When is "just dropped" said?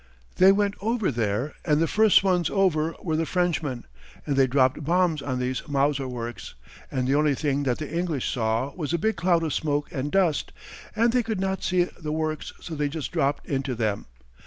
12.89-13.45